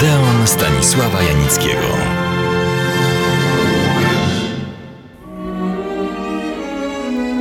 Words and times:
Odeon 0.00 0.46
Stanisława 0.46 1.22
Janickiego. 1.22 1.86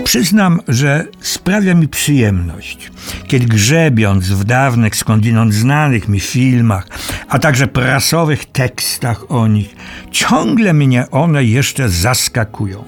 Przyznam, 0.03 0.59
że 0.67 1.05
sprawia 1.21 1.73
mi 1.73 1.87
przyjemność, 1.87 2.91
kiedy 3.27 3.45
grzebiąc 3.45 4.25
w 4.25 4.43
dawnych, 4.43 4.95
skądinąd 4.95 5.53
znanych 5.53 6.07
mi 6.07 6.19
filmach, 6.19 6.87
a 7.29 7.39
także 7.39 7.67
prasowych 7.67 8.45
tekstach 8.45 9.31
o 9.31 9.47
nich, 9.47 9.75
ciągle 10.11 10.73
mnie 10.73 11.11
one 11.11 11.43
jeszcze 11.43 11.89
zaskakują 11.89 12.83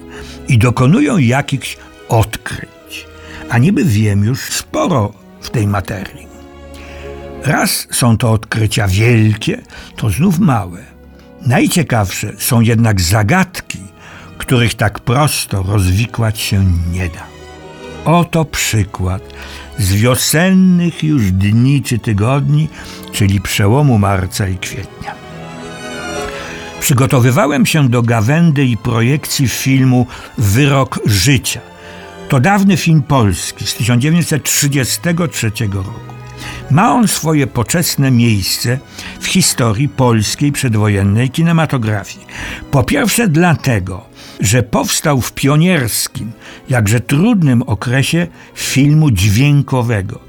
i 0.48 0.58
dokonują 0.58 1.18
jakichś 1.18 1.76
odkryć. 2.08 3.06
A 3.50 3.58
niby 3.58 3.84
wiem 3.84 4.24
już 4.24 4.40
sporo 4.40 5.12
w 5.40 5.50
tej 5.50 5.66
materii. 5.66 6.31
Raz 7.44 7.86
są 7.90 8.18
to 8.18 8.32
odkrycia 8.32 8.88
wielkie, 8.88 9.62
to 9.96 10.10
znów 10.10 10.38
małe. 10.38 10.78
Najciekawsze 11.46 12.32
są 12.38 12.60
jednak 12.60 13.00
zagadki, 13.00 13.78
których 14.38 14.74
tak 14.74 15.00
prosto 15.00 15.62
rozwikłać 15.62 16.40
się 16.40 16.64
nie 16.92 17.08
da. 17.08 17.26
Oto 18.04 18.44
przykład 18.44 19.22
z 19.78 19.92
wiosennych 19.92 21.02
już 21.02 21.32
dni 21.32 21.82
czy 21.82 21.98
tygodni, 21.98 22.68
czyli 23.12 23.40
przełomu 23.40 23.98
marca 23.98 24.48
i 24.48 24.58
kwietnia. 24.58 25.14
Przygotowywałem 26.80 27.66
się 27.66 27.88
do 27.88 28.02
gawędy 28.02 28.64
i 28.64 28.76
projekcji 28.76 29.48
filmu 29.48 30.06
Wyrok 30.38 31.00
życia. 31.04 31.60
To 32.28 32.40
dawny 32.40 32.76
film 32.76 33.02
polski 33.02 33.66
z 33.66 33.74
1933 33.74 35.50
roku. 35.72 36.21
Ma 36.72 36.94
on 36.94 37.08
swoje 37.08 37.46
poczesne 37.46 38.10
miejsce 38.10 38.78
w 39.20 39.26
historii 39.26 39.88
polskiej 39.88 40.52
przedwojennej 40.52 41.30
kinematografii. 41.30 42.26
Po 42.70 42.82
pierwsze 42.82 43.28
dlatego, 43.28 44.04
że 44.40 44.62
powstał 44.62 45.20
w 45.20 45.32
pionierskim, 45.32 46.32
jakże 46.68 47.00
trudnym 47.00 47.62
okresie 47.62 48.26
filmu 48.54 49.10
dźwiękowego. 49.10 50.20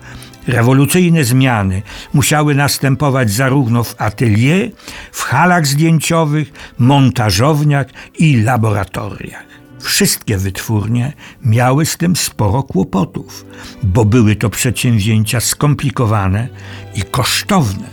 Rewolucyjne 0.47 1.23
zmiany 1.23 1.81
musiały 2.13 2.55
następować 2.55 3.31
zarówno 3.31 3.83
w 3.83 4.01
atelier, 4.01 4.71
w 5.11 5.21
halach 5.21 5.67
zdjęciowych, 5.67 6.51
montażowniach 6.77 7.87
i 8.19 8.41
laboratoriach. 8.41 9.52
Wszystkie 9.83 10.37
wytwórnie 10.37 11.13
miały 11.41 11.85
z 11.85 11.97
tym 11.97 12.15
sporo 12.15 12.63
kłopotów, 12.63 13.45
bo 13.83 14.05
były 14.05 14.35
to 14.35 14.49
przedsięwzięcia 14.49 15.39
skomplikowane 15.39 16.47
i 16.95 17.01
kosztowne. 17.01 17.89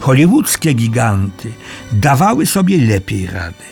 Hollywoodzkie 0.00 0.74
giganty 0.74 1.52
dawały 1.92 2.46
sobie 2.46 2.86
lepiej 2.86 3.26
rady. 3.26 3.64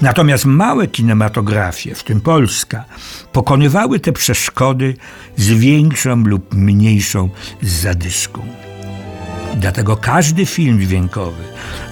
Natomiast 0.00 0.44
małe 0.44 0.86
kinematografie, 0.86 1.94
w 1.94 2.04
tym 2.04 2.20
Polska, 2.20 2.84
pokonywały 3.32 4.00
te 4.00 4.12
przeszkody 4.12 4.96
z 5.36 5.46
większą 5.48 6.16
lub 6.16 6.54
mniejszą 6.54 7.30
zadyszką. 7.62 8.46
Dlatego 9.56 9.96
każdy 9.96 10.46
film 10.46 10.80
dźwiękowy 10.80 11.44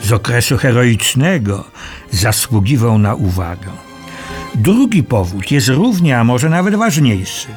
z 0.03 0.13
okresu 0.13 0.57
heroicznego 0.57 1.65
zasługiwał 2.11 2.99
na 2.99 3.15
uwagę. 3.15 3.92
Drugi 4.55 5.03
powód 5.03 5.51
jest 5.51 5.69
równie, 5.69 6.19
a 6.19 6.25
może 6.25 6.49
nawet 6.49 6.75
ważniejszy. 6.75 7.49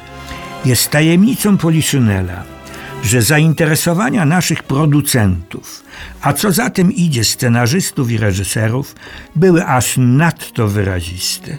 Jest 0.65 0.89
tajemnicą 0.89 1.57
Poliszynela, 1.57 2.43
że 3.03 3.21
zainteresowania 3.21 4.25
naszych 4.25 4.63
producentów, 4.63 5.83
a 6.21 6.33
co 6.33 6.51
za 6.51 6.69
tym 6.69 6.91
idzie 6.91 7.23
scenarzystów 7.23 8.11
i 8.11 8.17
reżyserów, 8.17 8.95
były 9.35 9.65
aż 9.65 9.95
nadto 9.97 10.67
wyraziste. 10.67 11.57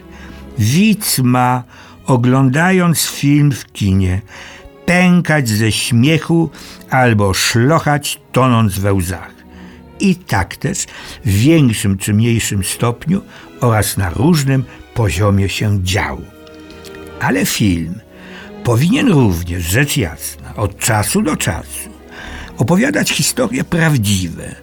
Widz 0.58 1.18
ma, 1.18 1.62
oglądając 2.06 3.00
film 3.00 3.52
w 3.52 3.72
kinie, 3.72 4.22
pękać 4.86 5.48
ze 5.48 5.72
śmiechu 5.72 6.50
albo 6.90 7.34
szlochać 7.34 8.20
tonąc 8.32 8.78
we 8.78 8.92
łzach. 8.92 9.34
I 10.00 10.16
tak 10.16 10.56
też 10.56 10.78
w 11.24 11.30
większym 11.30 11.98
czy 11.98 12.14
mniejszym 12.14 12.64
stopniu 12.64 13.20
oraz 13.60 13.96
na 13.96 14.10
różnym 14.10 14.64
poziomie 14.96 15.48
się 15.48 15.78
działo. 15.82 16.22
Ale 17.20 17.46
film 17.46 18.00
powinien 18.64 19.08
również, 19.08 19.62
rzecz 19.64 19.96
jasna, 19.96 20.54
od 20.56 20.78
czasu 20.78 21.22
do 21.22 21.36
czasu 21.36 21.90
opowiadać 22.58 23.10
historie 23.10 23.64
prawdziwe. 23.64 24.54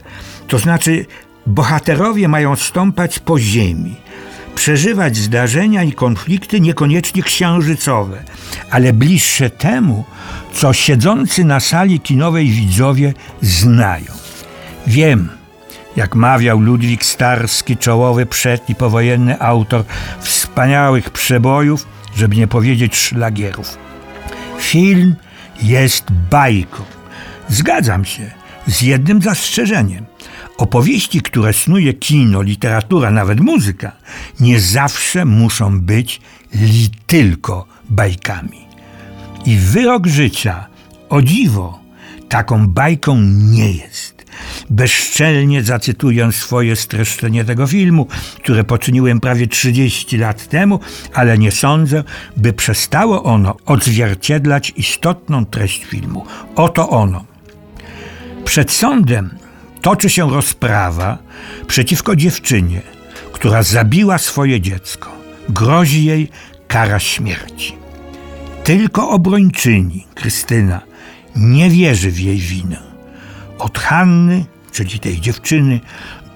To 0.48 0.60
znaczy, 0.60 1.06
bohaterowie 1.48 2.28
mają 2.28 2.56
stąpać 2.56 3.20
po 3.20 3.40
ziemi, 3.40 3.96
przeżywać 4.56 5.18
zdarzenia 5.18 5.84
i 5.84 5.92
konflikty 5.92 6.60
niekoniecznie 6.60 7.24
księżycowe, 7.24 8.24
ale 8.70 8.94
bliższe 8.94 9.50
temu, 9.50 10.06
co 10.54 10.74
siedzący 10.74 11.44
na 11.44 11.60
sali 11.60 12.00
kinowej 12.00 12.50
widzowie 12.50 13.14
znają. 13.42 14.12
Wiem, 14.88 15.30
jak 15.96 16.16
mawiał 16.16 16.60
Ludwik 16.60 17.06
Starski, 17.06 17.78
czołowy 17.78 18.26
przed 18.26 18.70
i 18.70 18.76
powojenny 18.76 19.40
autor 19.40 19.84
wspaniałych 20.20 21.10
przebojów, 21.10 21.88
żeby 22.16 22.36
nie 22.36 22.48
powiedzieć 22.48 22.96
szlagierów. 22.96 23.78
Film 24.60 25.16
jest 25.62 26.06
bajką. 26.32 26.84
Zgadzam 27.50 28.06
się, 28.06 28.32
z 28.68 28.82
jednym 28.82 29.22
zastrzeżeniem. 29.22 30.06
Opowieści, 30.58 31.22
które 31.22 31.54
snuje 31.54 31.94
kino, 31.94 32.42
literatura, 32.42 33.12
nawet 33.12 33.40
muzyka, 33.40 33.92
nie 34.40 34.60
zawsze 34.60 35.26
muszą 35.26 35.82
być 35.82 36.22
li 36.54 36.90
tylko 37.08 37.66
bajkami. 37.90 38.68
I 39.46 39.58
wyrok 39.58 40.08
życia, 40.08 40.66
o 41.10 41.22
dziwo, 41.22 41.80
taką 42.30 42.68
bajką 42.68 43.18
nie 43.22 43.72
jest. 43.72 44.13
Bezczelnie 44.70 45.64
zacytuję 45.64 46.32
swoje 46.32 46.76
streszczenie 46.76 47.46
tego 47.46 47.68
filmu, 47.68 48.08
które 48.44 48.64
poczyniłem 48.64 49.20
prawie 49.20 49.48
30 49.48 50.18
lat 50.18 50.48
temu, 50.48 50.80
ale 51.14 51.38
nie 51.38 51.52
sądzę, 51.52 52.04
by 52.38 52.54
przestało 52.54 53.24
ono 53.24 53.56
odzwierciedlać 53.66 54.74
istotną 54.76 55.46
treść 55.46 55.86
filmu. 55.86 56.26
Oto 56.56 56.90
ono. 56.90 57.26
Przed 58.46 58.72
sądem 58.72 59.30
toczy 59.82 60.10
się 60.10 60.30
rozprawa 60.30 61.18
przeciwko 61.68 62.16
dziewczynie, 62.16 62.82
która 63.32 63.64
zabiła 63.64 64.18
swoje 64.18 64.62
dziecko. 64.62 65.12
Grozi 65.50 66.06
jej 66.06 66.30
kara 66.68 67.00
śmierci. 67.00 67.76
Tylko 68.64 69.10
obrończyni, 69.10 70.08
Krystyna, 70.16 70.82
nie 71.36 71.70
wierzy 71.70 72.12
w 72.12 72.20
jej 72.20 72.38
winę. 72.38 72.93
Od 73.64 73.80
Hanny, 73.80 74.46
czyli 74.72 75.00
tej 75.00 75.22
dziewczyny, 75.22 75.80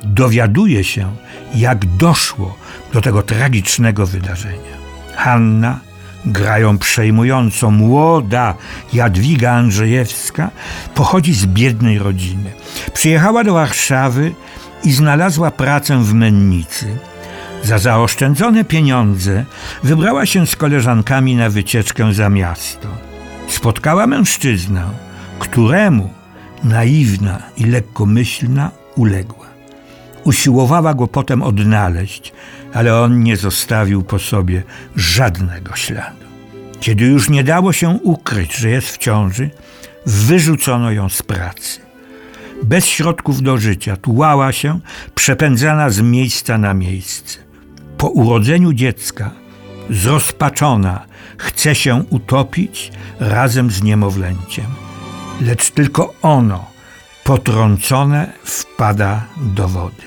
dowiaduje 0.04 0.84
się, 0.84 1.16
jak 1.56 1.86
doszło 1.86 2.58
do 2.94 3.02
tego 3.02 3.22
tragicznego 3.22 4.08
wydarzenia. 4.08 4.78
Hanna 5.16 5.80
grają 6.26 6.78
przejmująco 6.78 7.72
młoda 7.72 8.54
Jadwiga 8.94 9.52
Andrzejewska, 9.52 10.50
pochodzi 10.96 11.34
z 11.34 11.46
biednej 11.46 12.00
rodziny. 12.00 12.52
Przyjechała 12.94 13.44
do 13.44 13.54
Warszawy 13.54 14.34
i 14.84 14.92
znalazła 14.92 15.52
pracę 15.52 16.04
w 16.04 16.14
mennicy. 16.14 16.98
Za 17.64 17.78
zaoszczędzone 17.78 18.64
pieniądze 18.64 19.46
wybrała 19.84 20.26
się 20.26 20.48
z 20.48 20.56
koleżankami 20.56 21.36
na 21.36 21.50
wycieczkę 21.50 22.14
za 22.14 22.30
miasto. 22.30 22.88
Spotkała 23.48 24.08
mężczyznę, 24.08 24.84
któremu 25.40 26.17
naiwna 26.64 27.42
i 27.58 27.66
lekkomyślna 27.66 28.72
uległa. 28.96 29.48
Usiłowała 30.24 30.94
go 30.94 31.08
potem 31.08 31.42
odnaleźć, 31.42 32.34
ale 32.74 33.02
on 33.02 33.24
nie 33.24 33.38
zostawił 33.38 34.04
po 34.04 34.20
sobie 34.20 34.64
żadnego 34.96 35.76
śladu. 35.76 36.26
Kiedy 36.80 37.06
już 37.06 37.30
nie 37.30 37.44
dało 37.44 37.74
się 37.74 37.90
ukryć, 38.04 38.56
że 38.56 38.70
jest 38.70 38.88
w 38.90 38.98
ciąży, 38.98 39.50
wyrzucono 40.06 40.92
ją 40.92 41.10
z 41.10 41.22
pracy. 41.24 41.80
Bez 42.64 42.86
środków 42.86 43.42
do 43.42 43.58
życia 43.58 43.98
tułała 43.98 44.52
się, 44.52 44.80
przepędzana 45.16 45.90
z 45.90 46.02
miejsca 46.02 46.58
na 46.58 46.74
miejsce. 46.74 47.40
Po 47.98 48.10
urodzeniu 48.10 48.74
dziecka, 48.74 49.32
zrozpaczona, 49.90 51.06
chce 51.38 51.76
się 51.76 52.04
utopić 52.10 52.92
razem 53.20 53.72
z 53.72 53.84
niemowlęciem. 53.84 54.87
Lecz 55.42 55.72
tylko 55.72 56.14
ono, 56.22 56.66
potrącone, 57.24 58.34
wpada 58.44 59.26
do 59.38 59.68
wody. 59.68 60.04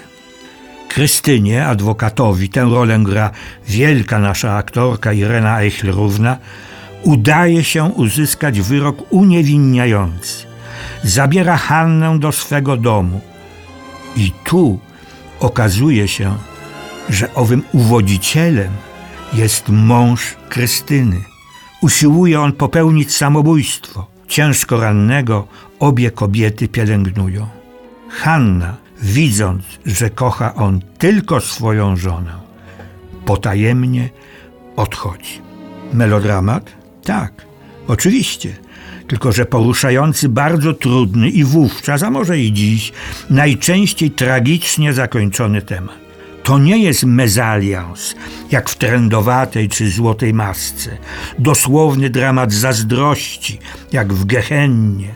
Krystynie, 0.89 1.67
adwokatowi, 1.67 2.49
tę 2.49 2.61
rolę 2.61 2.99
gra 2.99 3.31
wielka 3.69 4.19
nasza 4.19 4.57
aktorka 4.57 5.13
Irena 5.13 5.59
Eichler-Równa, 5.61 6.37
udaje 7.03 7.65
się 7.65 7.85
uzyskać 7.85 8.61
wyrok 8.61 9.13
uniewinniający. 9.13 10.47
Zabiera 11.05 11.57
Hannę 11.57 12.19
do 12.19 12.33
swego 12.33 12.77
domu. 12.77 13.21
I 14.17 14.33
tu 14.45 14.79
okazuje 15.41 16.09
się, 16.09 16.37
że 17.09 17.35
owym 17.35 17.63
uwodzicielem 17.73 18.73
jest 19.33 19.69
mąż 19.69 20.37
Krystyny. 20.49 21.25
Usiłuje 21.83 22.41
on 22.41 22.53
popełnić 22.53 23.17
samobójstwo. 23.17 24.20
Ciężko 24.31 24.81
rannego 24.81 25.49
obie 25.79 26.11
kobiety 26.11 26.69
pielęgnują. 26.69 27.47
Hanna, 28.09 28.77
widząc, 29.03 29.63
że 29.87 30.11
kocha 30.11 30.55
on 30.55 30.81
tylko 30.99 31.41
swoją 31.41 31.97
żonę, 31.97 32.33
potajemnie 33.25 34.11
odchodzi. 34.77 35.41
Melodramat? 35.93 36.73
Tak, 37.05 37.47
oczywiście, 37.89 38.57
tylko 39.09 39.33
że 39.33 39.47
poruszający 39.47 40.29
bardzo 40.29 40.73
trudny 40.75 41.29
i 41.29 41.45
wówczas, 41.45 42.03
a 42.03 42.11
może 42.11 42.39
i 42.39 42.53
dziś, 42.53 42.93
najczęściej 43.31 44.11
tragicznie 44.11 44.93
zakończony 44.93 45.63
temat. 45.63 46.00
To 46.43 46.59
nie 46.59 46.79
jest 46.79 47.05
mezalians, 47.05 48.15
jak 48.51 48.71
w 48.71 48.75
trendowatej 48.75 49.69
czy 49.69 49.91
złotej 49.91 50.35
masce, 50.35 50.91
dosłowny 51.39 52.11
dramat 52.11 52.53
zazdrości, 52.53 53.59
jak 53.93 54.13
w 54.13 54.25
Gehennie. 54.25 55.15